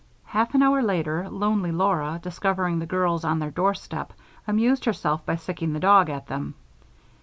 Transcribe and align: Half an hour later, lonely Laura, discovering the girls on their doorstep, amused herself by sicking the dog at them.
Half 0.25 0.55
an 0.55 0.63
hour 0.63 0.81
later, 0.81 1.29
lonely 1.29 1.71
Laura, 1.71 2.19
discovering 2.23 2.79
the 2.79 2.87
girls 2.87 3.23
on 3.23 3.37
their 3.37 3.51
doorstep, 3.51 4.13
amused 4.47 4.85
herself 4.85 5.23
by 5.27 5.35
sicking 5.35 5.73
the 5.73 5.79
dog 5.79 6.09
at 6.09 6.25
them. 6.25 6.55